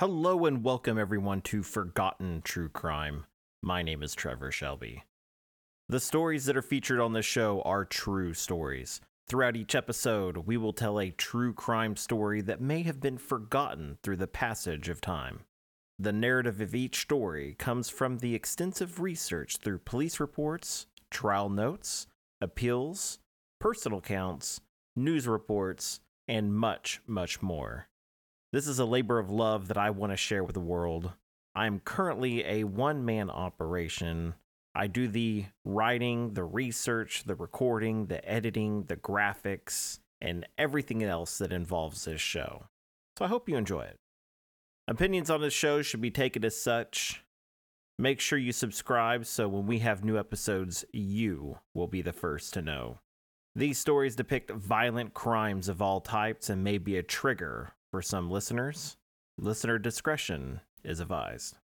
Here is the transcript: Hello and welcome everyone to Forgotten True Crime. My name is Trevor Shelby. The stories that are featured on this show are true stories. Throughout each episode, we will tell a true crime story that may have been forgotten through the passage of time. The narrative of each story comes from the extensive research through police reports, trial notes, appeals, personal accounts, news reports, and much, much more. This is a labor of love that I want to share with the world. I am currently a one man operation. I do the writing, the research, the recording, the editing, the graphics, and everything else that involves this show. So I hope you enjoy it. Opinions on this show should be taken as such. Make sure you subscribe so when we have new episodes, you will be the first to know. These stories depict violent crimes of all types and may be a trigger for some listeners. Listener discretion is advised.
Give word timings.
Hello 0.00 0.46
and 0.46 0.64
welcome 0.64 0.96
everyone 0.96 1.42
to 1.42 1.62
Forgotten 1.62 2.40
True 2.40 2.70
Crime. 2.70 3.26
My 3.62 3.82
name 3.82 4.02
is 4.02 4.14
Trevor 4.14 4.50
Shelby. 4.50 5.04
The 5.90 6.00
stories 6.00 6.46
that 6.46 6.56
are 6.56 6.62
featured 6.62 7.00
on 7.00 7.12
this 7.12 7.26
show 7.26 7.60
are 7.66 7.84
true 7.84 8.32
stories. 8.32 9.02
Throughout 9.28 9.56
each 9.56 9.74
episode, 9.74 10.46
we 10.46 10.56
will 10.56 10.72
tell 10.72 10.98
a 10.98 11.10
true 11.10 11.52
crime 11.52 11.96
story 11.96 12.40
that 12.40 12.62
may 12.62 12.82
have 12.82 12.98
been 12.98 13.18
forgotten 13.18 13.98
through 14.02 14.16
the 14.16 14.26
passage 14.26 14.88
of 14.88 15.02
time. 15.02 15.40
The 15.98 16.14
narrative 16.14 16.62
of 16.62 16.74
each 16.74 17.02
story 17.02 17.54
comes 17.58 17.90
from 17.90 18.20
the 18.20 18.34
extensive 18.34 19.00
research 19.00 19.58
through 19.58 19.80
police 19.80 20.18
reports, 20.18 20.86
trial 21.10 21.50
notes, 21.50 22.06
appeals, 22.40 23.18
personal 23.60 23.98
accounts, 23.98 24.62
news 24.96 25.28
reports, 25.28 26.00
and 26.26 26.54
much, 26.54 27.02
much 27.06 27.42
more. 27.42 27.90
This 28.52 28.66
is 28.66 28.80
a 28.80 28.84
labor 28.84 29.20
of 29.20 29.30
love 29.30 29.68
that 29.68 29.78
I 29.78 29.90
want 29.90 30.12
to 30.12 30.16
share 30.16 30.42
with 30.42 30.54
the 30.54 30.60
world. 30.60 31.12
I 31.54 31.66
am 31.66 31.78
currently 31.78 32.44
a 32.44 32.64
one 32.64 33.04
man 33.04 33.30
operation. 33.30 34.34
I 34.74 34.88
do 34.88 35.06
the 35.06 35.46
writing, 35.64 36.34
the 36.34 36.42
research, 36.42 37.24
the 37.24 37.36
recording, 37.36 38.06
the 38.06 38.28
editing, 38.28 38.84
the 38.84 38.96
graphics, 38.96 40.00
and 40.20 40.46
everything 40.58 41.02
else 41.02 41.38
that 41.38 41.52
involves 41.52 42.04
this 42.04 42.20
show. 42.20 42.64
So 43.18 43.24
I 43.24 43.28
hope 43.28 43.48
you 43.48 43.56
enjoy 43.56 43.82
it. 43.82 43.96
Opinions 44.88 45.30
on 45.30 45.40
this 45.40 45.54
show 45.54 45.82
should 45.82 46.00
be 46.00 46.10
taken 46.10 46.44
as 46.44 46.60
such. 46.60 47.22
Make 48.00 48.18
sure 48.18 48.38
you 48.38 48.52
subscribe 48.52 49.26
so 49.26 49.46
when 49.48 49.66
we 49.66 49.78
have 49.80 50.02
new 50.02 50.18
episodes, 50.18 50.84
you 50.92 51.58
will 51.72 51.86
be 51.86 52.02
the 52.02 52.12
first 52.12 52.52
to 52.54 52.62
know. 52.62 52.98
These 53.54 53.78
stories 53.78 54.16
depict 54.16 54.50
violent 54.50 55.14
crimes 55.14 55.68
of 55.68 55.80
all 55.80 56.00
types 56.00 56.50
and 56.50 56.64
may 56.64 56.78
be 56.78 56.96
a 56.96 57.02
trigger 57.02 57.74
for 57.90 58.00
some 58.02 58.30
listeners. 58.30 58.96
Listener 59.36 59.78
discretion 59.78 60.60
is 60.84 61.00
advised. 61.00 61.56